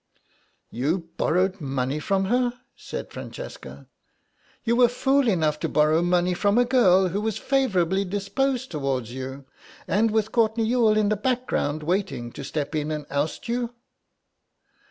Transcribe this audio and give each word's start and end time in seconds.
"You 0.71 1.09
borrowed 1.17 1.61
money 1.61 1.99
from 1.99 2.25
her!" 2.25 2.55
said 2.75 3.11
Francesca; 3.11 3.85
"you 4.63 4.75
were 4.75 4.87
fool 4.87 5.27
enough 5.27 5.59
to 5.59 5.69
borrow 5.69 6.01
money 6.01 6.33
from 6.33 6.57
a 6.57 6.65
girl 6.65 7.09
who 7.09 7.21
was 7.21 7.37
favourably 7.37 8.03
disposed 8.03 8.71
towards 8.71 9.13
you, 9.13 9.45
and 9.87 10.09
with 10.09 10.31
Courtenay 10.31 10.63
Youghal 10.65 10.97
in 10.97 11.09
the 11.09 11.15
background 11.17 11.83
waiting 11.83 12.31
to 12.31 12.43
step 12.43 12.73
in 12.73 12.89
and 12.89 13.05
oust 13.11 13.47
you!" 13.47 13.75